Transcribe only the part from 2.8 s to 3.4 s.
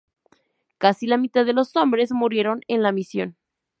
la misión.